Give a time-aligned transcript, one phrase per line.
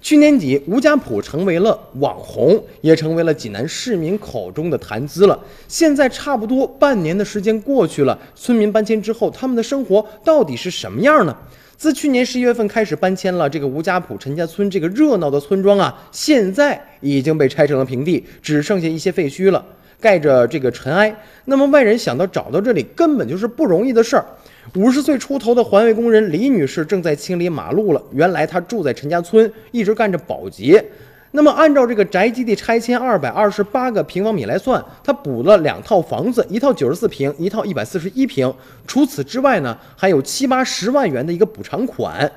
[0.00, 5.38] 去年底，吴家堡成为了网红，也成为了济南市民口中的谈资了。
[5.68, 11.36] 现在差不多半年的时间过去了，村民搬迁之后，他们的生活到底是什么样呢？
[11.76, 19.62] 自去年十一月份开始搬迁了，这个吴家堡陈家村这个热闹的村庄啊，现在已经被拆成了平地，只剩下一些废墟了，
[20.00, 21.14] 盖着这个尘埃。
[21.44, 24.24] 那么外人想到找到这里，根本就是不容易的事儿。
[24.74, 28.02] 五十岁出头的环卫工人李女士正在清理马路了。
[28.12, 30.84] 原来她住在陈家村，一直干着保洁。
[31.32, 38.52] 那么，按照这个宅基地拆迁二百二十八个平方米来算，她补了两套房子，一套九十四平，一套一百四十一平。
[38.86, 42.30] 除此之外呢，还有七八十万元的一个补偿款。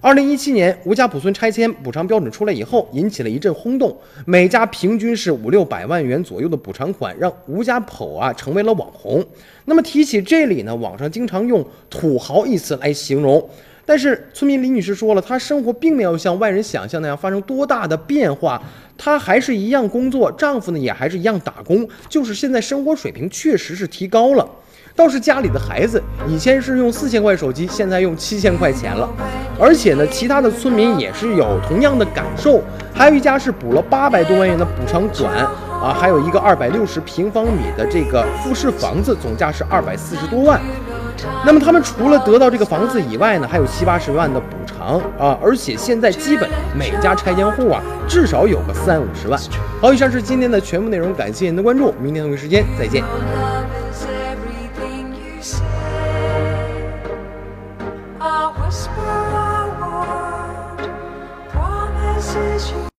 [0.00, 9.24] 二零一七年吴家堡村拆迁补偿标准出来以后，引起了一阵轰动，每家平均是五六百万元左右的补偿款，让吴家堡啊成为了网红。
[9.64, 13.44] 那么提起这里呢，网上经常用“土豪”一词来形容。
[13.88, 18.60] 但是村民李女士说了，她生活并没有像外人想象那样发生多大的变化，
[18.98, 24.46] 她还是一样工作，丈夫呢也还是一样打工，就是现在生活水平确实是提高了。
[24.94, 29.08] 倒是家里的孩子，以前是用四千块手机，现在用七千块钱了。
[29.58, 32.62] 而且呢，其他的村民也是有同样的感受，
[32.92, 35.32] 还有一家是补了八百多万元的补偿款
[35.80, 40.60] 啊，还有一个二百六十平方米的这个复式房子，总价是二百四十多万。
[41.44, 49.40] 那么他们除了得到这个房子以外呢，还有七八十万的补偿啊，而且现在基本每家拆迁户啊，至少有个三五十万。
[49.80, 53.02] 好，以上是今天的全部内容，感谢您的关注，明天同一时间再见。